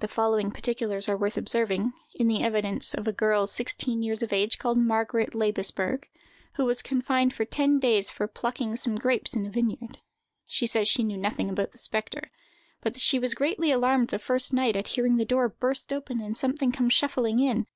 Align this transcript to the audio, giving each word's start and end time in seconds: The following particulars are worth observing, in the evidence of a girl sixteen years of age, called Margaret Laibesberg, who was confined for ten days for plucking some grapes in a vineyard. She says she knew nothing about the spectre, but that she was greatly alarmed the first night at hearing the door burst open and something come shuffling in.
The 0.00 0.08
following 0.08 0.50
particulars 0.50 1.08
are 1.08 1.16
worth 1.16 1.38
observing, 1.38 1.94
in 2.14 2.28
the 2.28 2.42
evidence 2.42 2.92
of 2.92 3.08
a 3.08 3.14
girl 3.14 3.46
sixteen 3.46 4.02
years 4.02 4.22
of 4.22 4.30
age, 4.30 4.58
called 4.58 4.76
Margaret 4.76 5.34
Laibesberg, 5.34 6.06
who 6.56 6.66
was 6.66 6.82
confined 6.82 7.32
for 7.32 7.46
ten 7.46 7.78
days 7.78 8.10
for 8.10 8.28
plucking 8.28 8.76
some 8.76 8.96
grapes 8.96 9.32
in 9.34 9.46
a 9.46 9.50
vineyard. 9.50 10.00
She 10.44 10.66
says 10.66 10.86
she 10.86 11.02
knew 11.02 11.16
nothing 11.16 11.48
about 11.48 11.72
the 11.72 11.78
spectre, 11.78 12.30
but 12.82 12.92
that 12.92 13.00
she 13.00 13.18
was 13.18 13.32
greatly 13.34 13.70
alarmed 13.70 14.08
the 14.08 14.18
first 14.18 14.52
night 14.52 14.76
at 14.76 14.88
hearing 14.88 15.16
the 15.16 15.24
door 15.24 15.48
burst 15.48 15.94
open 15.94 16.20
and 16.20 16.36
something 16.36 16.70
come 16.70 16.90
shuffling 16.90 17.40
in. 17.40 17.66